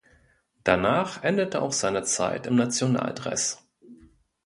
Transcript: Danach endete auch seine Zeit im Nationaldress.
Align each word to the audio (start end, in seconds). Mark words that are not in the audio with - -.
Danach 0.63 1.21
endete 1.21 1.61
auch 1.61 1.73
seine 1.73 2.01
Zeit 2.01 2.47
im 2.47 2.55
Nationaldress. 2.55 3.63